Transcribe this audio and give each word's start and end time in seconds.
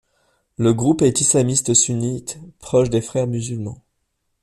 Le 0.57 0.73
groupe 0.73 1.03
est 1.03 1.21
islamiste 1.21 1.75
sunnite, 1.75 2.39
proche 2.57 2.89
des 2.89 3.01
Frères 3.01 3.27
musulmans. 3.27 3.83